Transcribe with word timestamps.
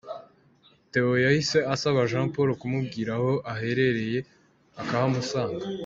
Theo 0.91 1.13
yahise 1.25 1.59
asaba 1.73 2.09
Jean 2.09 2.27
Paul 2.33 2.49
kumubwira 2.61 3.11
aho 3.17 3.31
aherereye 3.53 4.17
akahamusanga. 4.81 5.63